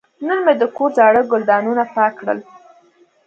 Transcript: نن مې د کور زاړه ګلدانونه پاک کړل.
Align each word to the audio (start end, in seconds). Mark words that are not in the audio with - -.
نن 0.27 0.39
مې 0.45 0.53
د 0.61 0.63
کور 0.75 0.89
زاړه 0.97 1.21
ګلدانونه 1.31 1.83
پاک 1.95 2.11
کړل. 2.19 2.39